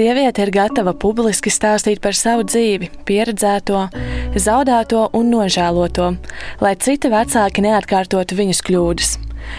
[0.00, 3.82] Sieviete ir gatava publiski stāstīt par savu dzīvi, pieredzēto,
[4.32, 6.06] zaudēto un nožēloto,
[6.64, 9.10] lai citi vecāki neatkārtotu viņas kļūdas.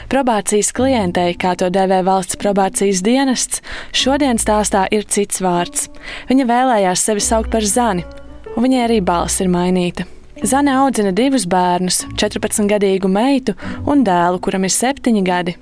[0.10, 3.62] Probācijas klientei, kā to dēvē valsts probācijas dienests,
[3.94, 5.92] šodien stāstā ir cits vārds.
[6.33, 8.08] Viņa vēlējās sevi saukt par zani,
[8.55, 10.10] un viņai arī balss ir mainīta.
[10.42, 13.53] Zane audzina divus bērnus, 14-gadīgu meitu
[13.85, 15.53] un dēlu, kuram ir 7 gadi.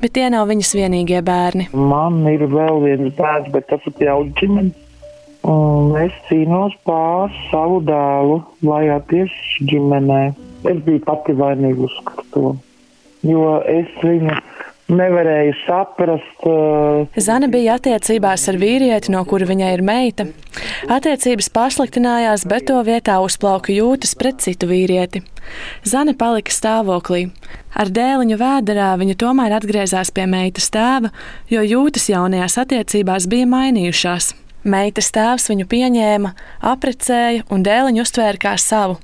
[0.00, 1.68] Bet tie nav viņas vienīgie bērni.
[1.74, 4.86] Man ir vēl viens bērns, bet tas ir jau ģimenes.
[5.50, 10.22] Un es cīnos pār savu dēlu, lai atgriežas ģimenē.
[10.68, 11.94] Es biju pati vainīga uz
[12.34, 12.50] to,
[13.24, 14.34] jo es viņu
[14.94, 16.44] nevarēju saprast.
[16.46, 17.20] Uh...
[17.20, 20.26] Zana bija attiecībās ar vīrieti, no kura viņai ir meita.
[20.90, 25.22] Attiecības pasliktinājās, bet to vietā uzplauka jūtas pret citu vīrieti.
[25.86, 27.28] Zana palika stāvoklī.
[27.74, 31.12] Ar dēliņu vēderā viņa tomēr atgriezās pie meitas tēva,
[31.50, 34.34] jo jūtas jaunajās attiecībās bija mainījušās.
[34.60, 36.34] Meitas tēvs viņu pieņēma,
[36.68, 38.98] apprecēja un dēliņu uztvēra kā savu.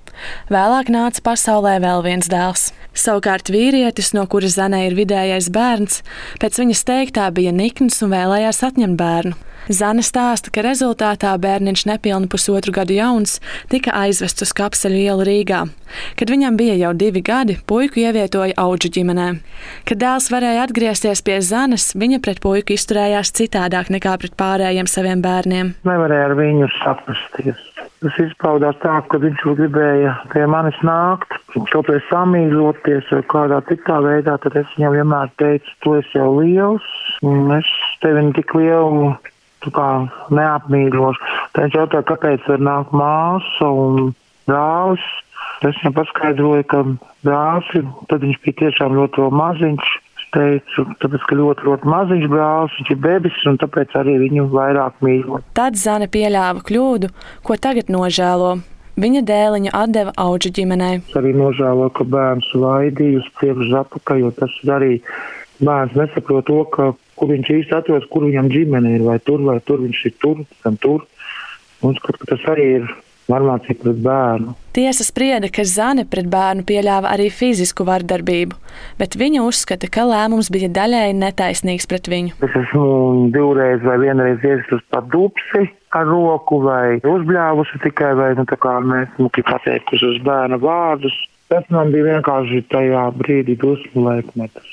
[0.52, 2.70] Vēlāk nāca pasaulē vēl viens dēls.
[2.96, 6.00] Savukārt vīrietis, no kuras Zanē ir vidējais bērns,
[6.40, 9.36] pēc viņas teiktā bija nikns un vēlējās atņemt bērnu.
[9.66, 13.40] Zana stāsta, ka rezultātā bērniņš nepilnu pusotru gadu jauns
[13.72, 15.64] tika aizvests uz kapseļu ielu Rīgā.
[16.18, 19.28] Kad viņam bija jau divi gadi, puiku ievietoja auģu ģimenē.
[19.88, 25.24] Kad dēls varēja atgriezties pie Zanes, viņa pret puiku izturējās citādāk nekā pret pārējiem saviem
[25.24, 25.74] bērniem.
[25.88, 27.66] Nevarēja ar viņu saprasties.
[28.06, 31.32] Tas izpaudās tā, ka viņš gribēja pie manis nākt,
[31.72, 36.28] kaut vai samīļoties vai kādā citā veidā, tad es viņam vienmēr teicu, tu esi jau
[36.36, 36.86] liels,
[37.26, 37.66] un es
[38.04, 39.10] tevi tik lielu
[39.74, 39.88] kā
[40.38, 41.34] neapmīļošu.
[41.50, 44.14] Tad viņš jautāja, kāpēc var nākt māsa un
[44.46, 45.10] brālis.
[45.66, 46.84] Es viņam paskaidroju, ka
[47.26, 49.94] brālis ir, tad viņš bija tiešām ļoti maziņš.
[50.36, 54.98] Teicu, tāpēc, ka ļoti, ļoti maziņš brālis, viņš ir bebis un tāpēc arī viņu vairāk
[55.04, 55.38] mīl.
[55.56, 57.08] Tad Zana pieļāva kļūdu,
[57.46, 58.58] ko tagad nožēlo.
[59.00, 61.00] Viņa dēliņu atdeva auģu ģimenei.
[61.02, 65.00] Es arī nožēloju, ka bērns vaidīja uz priekšu zapaka, jo tas arī
[65.60, 69.58] bērns nesaprot to, ka kur viņš īsti atrodas, kur viņam ģimene ir, vai tur, vai
[69.64, 71.04] tur viņš ir tur, tam tur.
[71.84, 72.88] Un skat, ka tas arī ir
[73.30, 74.54] varmācība pret bērnu.
[74.76, 78.56] Tiesa sprieda, ka Zane pret bērnu pieļāva arī fizisku vardarbību,
[79.00, 82.36] bet viņa uzskata, ka lēmums bija daļēji netaisnīgs pret viņu.
[82.46, 85.64] Es esmu divreiz vai vienreiz iestus pa dupsi
[85.96, 91.16] ar roku vai uzbļāvusi tikai vai, nu, tā kā nesmuki pateikusi uz bērna vārdus.
[91.46, 94.72] Tas man bija vienkārši tajā brīdī dusmu laikmetis.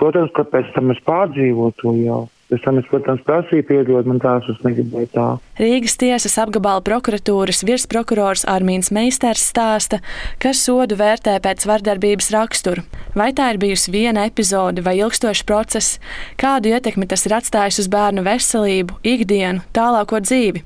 [0.00, 2.22] Protams, ka pēc tam es pārdzīvoju to jau.
[2.48, 5.26] Pēc tam es, protams, prasīju piedot, man tās es negribēju tā.
[5.60, 9.98] Rīgas tiesas apgabala prokuratūras virsprokurors Armīns Meisters stāsta,
[10.40, 12.86] ka sodu vērtē pēc vardarbības raksturu.
[13.18, 15.98] Vai tā ir bijusi viena epizode vai ilgstošs process,
[16.40, 20.64] kādu ietekmi tas ir atstājis uz bērnu veselību, ikdienu, tālāko dzīvi,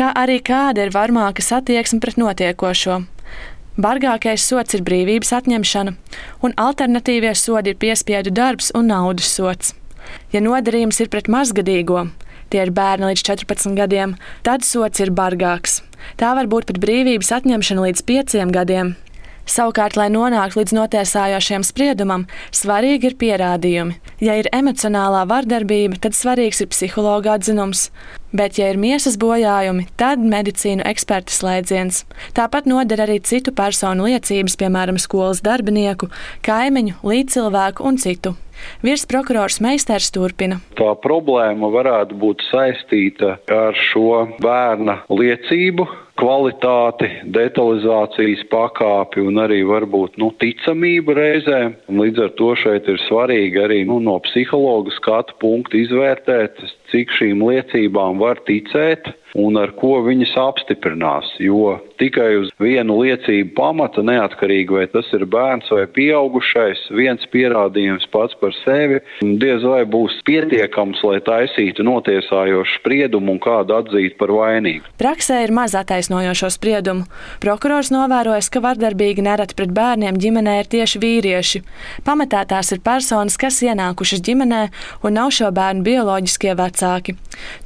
[0.00, 3.02] kā arī kāda ir varmākas attieksme pret notiekošo.
[3.78, 5.92] Bargākais sots ir brīvības atņemšana,
[6.42, 9.76] un alternatīvie sodi ir piespiedu darbs un naudas sots.
[10.34, 12.06] Ja nodarījums ir pret mazgadīgo,
[12.52, 15.82] tie ir bērni līdz 14 gadiem, tad sots ir bargāks.
[16.20, 18.96] Tā var būt pat brīvības atņemšana līdz 5 gadiem.
[19.48, 23.96] Savukārt, lai nonāktu līdz notiesājošiem spriedumam, svarīgi ir pierādījumi.
[24.20, 27.86] Ja ir emocionālā vardarbība, tad svarīgs ir psihologa atzinums,
[28.36, 32.02] bet, ja ir miesas bojājumi, tad medicīnu eksperta slēdziens.
[32.36, 36.10] Tāpat noder arī citu personu liecības, piemēram, skolas darbinieku,
[36.44, 38.36] kaimiņu, līdzcilvēku un citu.
[38.84, 40.60] Virsprokurors Meisters turpina.
[40.78, 45.88] Tā problēma varētu būt saistīta ar šo bērna liecību
[46.18, 51.76] kvalitāti, detalizācijas pakāpi un arī varbūt nu, ticamību reizēm.
[52.00, 56.58] Līdz ar to šeit ir svarīgi arī nu, no psihologa skatu punkta izvērtēt,
[56.92, 61.30] cik šīm liecībām var ticēt un ar ko viņas apstiprinās.
[61.42, 68.06] Jo tikai uz vienu liecību pamata, neatkarīgi vai tas ir bērns vai pieaugušais, viens pierādījums
[68.12, 74.32] pats par sevi diez vai būs pietiekams, lai taisītu notiesājošu spriedumu un kādu atzītu par
[74.34, 74.86] vainīgu.
[75.00, 77.06] Praksē ir maz attaisnojošo spriedumu.
[77.42, 81.62] Prokurors novērojas, ka vardarbīgi nereti pret bērniem ģimenē ir tieši vīrieši.
[82.06, 84.62] Pamatā tās ir personas, kas ienākušas ģimenē
[85.02, 87.16] un nav šo bērnu bioloģiskie vecāki.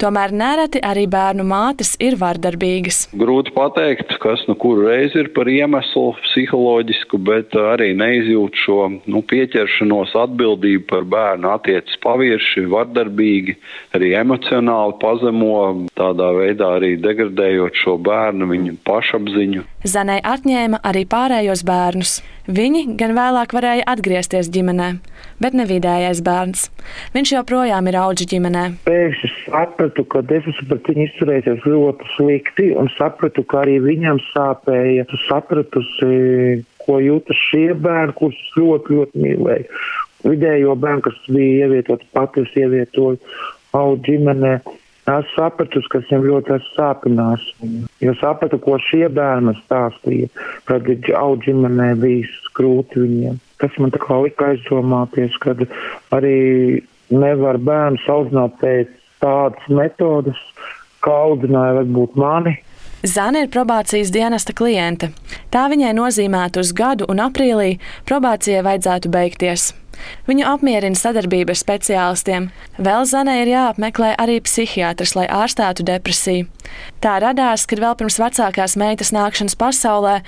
[0.00, 3.06] Tomēr nereti arī bērnu mātes ir vardarbīgas.
[3.17, 8.79] Grūti pateikt, kas nu kuru reizi ir par iemeslu psiholoģisku, bet arī neizjūt šo
[9.11, 13.57] nu, pieķeršanos atbildību par bērnu attiecas pavirši, vardarbīgi,
[13.99, 15.57] arī emocionāli pazemo,
[15.99, 19.67] tādā veidā arī degradējot šo bērnu, viņu pašapziņu.
[19.83, 22.21] Zanai atņēma arī pārējos bērnus.
[22.51, 24.89] Viņi gan vēlāk varēja atgriezties ģimenē,
[25.43, 26.65] bet ne vidējais bērns.
[27.15, 28.65] Viņš joprojām ir auģi ģimenē.
[28.87, 33.77] Pēkšņi sapratu, ka es esmu pret viņu izturējies ļoti slikti, un sapratu, ka arī
[34.12, 35.06] viņam sāpēja.
[35.09, 35.82] Es sapratu,
[36.85, 39.82] ko jūtas šie bērni, kurus ļoti, ļoti mīlēju.
[40.23, 43.19] Vidējo bērnu, kas bija ievietots pati, es ievietoju
[43.75, 44.61] auģi ģimenē.
[45.11, 47.43] Es sapratu, ka viņam ļoti sāpinās.
[48.00, 50.29] Jo sapratu, ko šie bērni stāstīja.
[50.69, 50.87] Kad
[51.19, 53.41] auga ģimenē bija grūti viņiem.
[53.59, 55.56] Tas man tā kā lika aizdomāties, ka
[56.14, 60.38] arī nevar bērnu audzināt pēc tādas metodas,
[61.03, 62.56] kā audzināja varbūt mani.
[63.02, 65.10] Zana ir probācijas dienesta kliente.
[65.50, 69.72] Tā viņai nozīmētu uz gadu, un aprīlī probācijai vajadzētu beigties.
[70.26, 72.46] Viņu apmierina sadarbība ar speciālistiem.
[72.78, 76.46] Vēl Zanai ir jāapmeklē arī psihiatrs, lai ārstētu depresiju.
[77.02, 80.20] Tā radās, kad vēl pirms vecākās meitas nākšanas pasaulē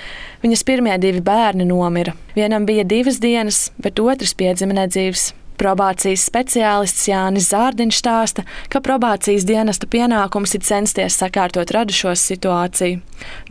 [0.43, 2.15] viņas pirmie divi bērni nomira.
[2.35, 5.33] Vienam bija divas dienas, bet otrs piedzima nedzīvs.
[5.61, 13.01] Probācijas speciālists Jānis Zārdiņš stāsta, ka probācijas dienesta pienākums ir censties sakārtot radušos situāciju.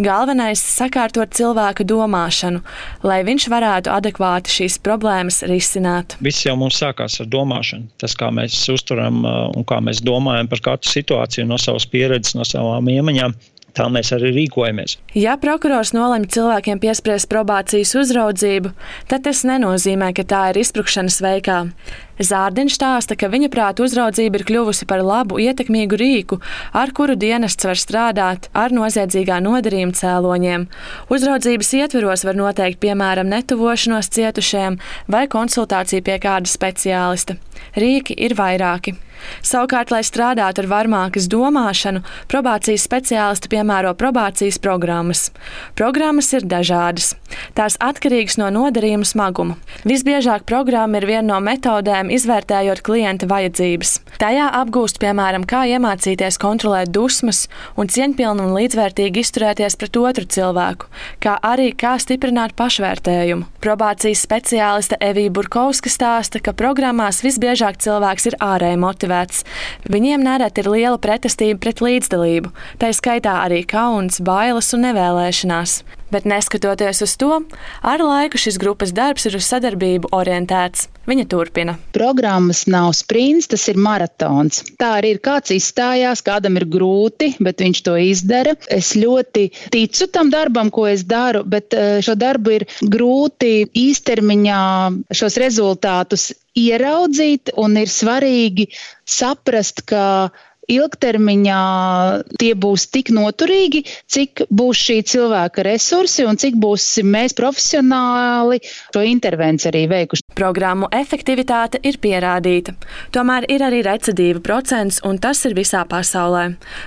[0.04, 2.62] Galvenais ir sakārtot cilvēka domāšanu,
[3.08, 6.18] lai viņš varētu adekvāti šīs problēmas risināt.
[6.24, 7.90] Viss jau mums sākās ar domāšanu.
[8.02, 12.36] Tas, kā mēs uzturam uh, un kā mēs domājam par katru situāciju no savas pieredzes,
[12.38, 13.36] no savām iemaņām,
[13.74, 15.00] Tā mēs arī rīkojamies.
[15.18, 18.70] Ja prokurors nolemj cilvēkiem piespriest probācijas uzraudzību,
[19.10, 21.58] tad tas nenozīmē, ka tā ir izbrukšanas veikā.
[22.22, 26.40] Zārdiņš stāsta, ka viņa prāta uzraudzība ir kļuvusi par labu, ietekmīgu rīku,
[26.78, 30.68] ar kuru dienests var strādāt ar noziedzīgā nodarījuma cēloņiem.
[31.14, 34.78] Uzraudzības ietveros var noteikt, piemēram, netuvošanos cietušajiem
[35.10, 37.40] vai konsultāciju pie kāda speciālista.
[37.80, 38.98] Rīki ir vairāki.
[39.44, 45.30] Savukārt, lai strādātu ar varmākas domāšanu, probācijas speciālisti piemēro probācijas programmas.
[45.80, 47.14] Programmas ir dažādas.
[47.58, 49.58] Tās atkarīgas no nodarījuma smaguma.
[49.88, 53.94] Visbiežāk programma ir viena no metodēm, izvērtējot klienta vajadzības.
[54.22, 57.46] Tajā apgūst, piemēram, kā iemācīties kontrolēt dusmas
[57.80, 60.90] un cieņpilni un līdzvērtīgi izturēties pret otru cilvēku,
[61.24, 63.48] kā arī kā stiprināt pašvērtējumu.
[63.64, 69.44] Probācijas speciāliste Evija Burkovska stāsta, ka programmās visbiežāk cilvēks ir ārēji motivēts.
[69.88, 75.84] Viņiem nereti ir liela pretestība pret līdzdalību, tā skaitā arī kauns, bailes un nevēlēšanās.
[76.14, 77.40] Bet neskatoties uz to,
[77.82, 80.86] ar laiku šis grupas darbs ir uz sadarbību orientēts.
[81.10, 81.74] Viņa turpina.
[81.96, 84.62] Programmas nav sprints, tas ir maratons.
[84.78, 85.22] Tā arī ir.
[85.24, 88.54] Kāds izstājās, kādam ir grūti, bet viņš to izdara.
[88.72, 94.62] Es ļoti ticu tam darbam, ko es daru, bet eh, šo darbu ir grūti īstermiņā
[95.18, 98.70] šos rezultātus ieraudzīt, un ir svarīgi
[99.10, 100.04] saprast, ka
[100.72, 101.62] ilgtermiņā
[102.40, 109.04] tie būs tik noturīgi, cik būs šī cilvēka resursi un cik būsim mēs profesionāli šo
[109.08, 110.26] intervenciju arī veikuši.
[110.34, 112.74] Programmu efektivitāte ir pierādīta.
[113.14, 116.46] Tomēr ir arī recidīva procents, un tas ir visā pasaulē.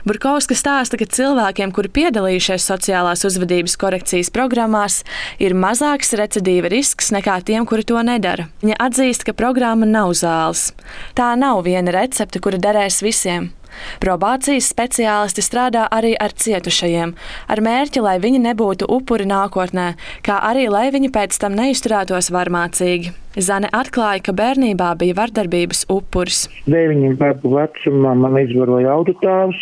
[0.09, 5.03] Burkovska stāsta, ka cilvēkiem, kuri piedalījušies sociālās uzvedības korekcijas programmās,
[5.39, 8.49] ir mazāks recidīva risks nekā tiem, kuri to nedara.
[8.65, 10.73] Viņa atzīst, ka programma nav zāles.
[11.19, 13.53] Tā nav viena recepte, kura derēs visiem.
[14.03, 17.15] Probācijas speciālisti strādā arī ar cietušajiem,
[17.53, 19.93] ar mērķi, lai viņi nebūtu upuri nākotnē,
[20.27, 23.15] kā arī lai viņi pēc tam neizturētos varmācīgi.
[23.37, 26.47] Zane atklāja, ka bērnībā bija vardarbības upuris.
[26.65, 29.61] Deviņu gadu vecumā man izvaroja auditāvs,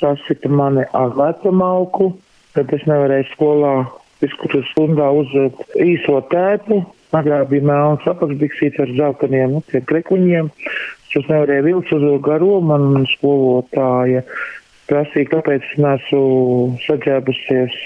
[0.00, 2.10] sasita mani ar lecamauku,
[2.56, 3.74] tad es nevarēju skolā
[4.22, 6.82] diskutu stundā uzlikt īso tēpu.
[7.12, 10.48] Agrāk bija melns apakšbiksīts ar zeltainiem nu, krekuņiem.
[11.12, 14.22] Es nevarēju vilkt uz garo, man skolotāja
[14.88, 17.76] prasīja, kāpēc es neesmu saģēbusies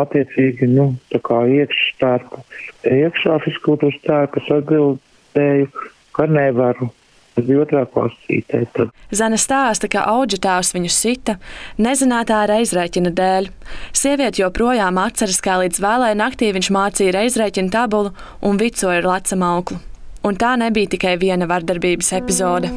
[0.00, 2.42] attiecīgi, nu, tā kā iekšstārku.
[2.90, 5.70] Iekšā fizkultūras tērku es atbildēju,
[6.16, 6.90] ka nevaru.
[7.34, 8.60] Tas bija otrā klasītē.
[8.76, 8.92] Tad.
[9.10, 11.34] Zana stāsta, ka auģa tēvs viņu sita,
[11.82, 13.48] nezinātā reizrēķina dēļ.
[13.96, 19.80] Sieviete joprojām atceras, kā līdz vēlai naktī viņš mācīja reizrēķina tabulu un vicoja ar lecamauklu.
[20.24, 22.70] Un tā nebija tikai viena vardarbības epizode.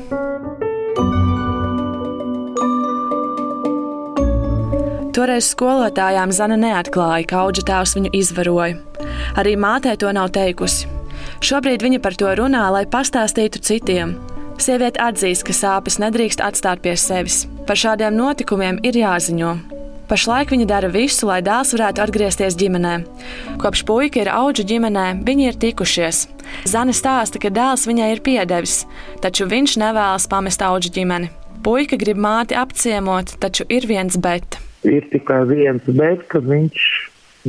[5.17, 8.75] Toreiz skolotājām Zana neatklāja, ka auga tēvs viņu izvaroja.
[9.39, 10.91] Arī mātei to nav teikusi.
[11.41, 14.13] Šobrīd viņa par to runā, lai pastāstītu citiem.
[14.61, 17.45] Sieviete atzīst, ka sāpes nedrīkst atstāt pie sevis.
[17.65, 19.76] Par šādiem notikumiem ir jāziņo.
[20.07, 22.93] Pašlaik viņa dara visu, lai dēls varētu atgriezties ģimenē.
[23.59, 26.21] Kopš puika ir auga ģimenē, viņi ir tikušies.
[26.63, 28.85] Zane stāsta, ka dēls viņai ir piedevis,
[29.19, 31.27] taču viņš nevēlas pamest auga ģimeni.
[31.65, 34.59] Puika grib māti apciemot, taču ir viens bet.
[34.87, 36.87] Ir tikai viens bet, kad viņš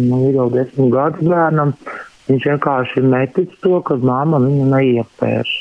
[0.02, 1.76] nu, ir jau desmit gadu bērnam.
[2.28, 5.54] Viņš vienkārši netic to, ka mamma viņu neiepērš.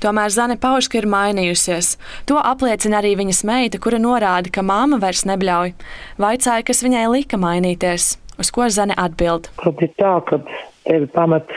[0.00, 1.94] Tomēr Zane pauž, ka ir mainījusies.
[2.30, 5.74] To apliecina arī viņas meita, kura norāda, ka māma vairs nebļauj.
[6.20, 9.50] Vaicāja, kas viņai lika mainīties, uz ko Zane atbild.
[9.60, 10.40] Kad ir tā, ka
[10.88, 11.52] tevi pamet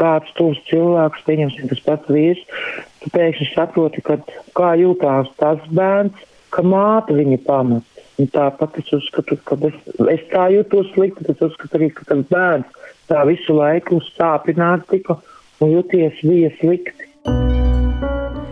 [0.00, 2.40] kāds tuvs cilvēks, pieņemsim tas pats vīrs,
[3.00, 4.18] tu pēkšņi saproti, ka
[4.56, 7.86] kā jūtās tas bērns, ka māte viņu pamet.
[8.20, 9.76] Un tāpat es uzskatu, ka es,
[10.12, 14.88] es tā jūtos slikti, bet es uzskatu arī, ka tas bērns tā visu laiku sāpināts
[14.92, 15.16] tika
[15.60, 17.09] un jūties bija slikti.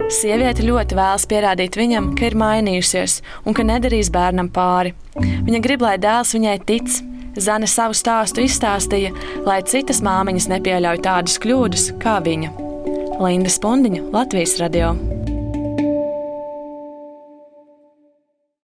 [0.09, 4.95] Sieviete ļoti vēlas pierādīt viņam, ka ir mainījusies un ka nedarīs bērnam pāri.
[5.19, 6.97] Viņa grib, lai dēls viņai tic.
[7.39, 9.13] Zane savu stāstu izstāstīja,
[9.47, 12.51] lai citas māmiņas nepieļauj tādas kļūdas kā viņa.
[13.21, 14.97] Linda Spundiņa, Latvijas radio.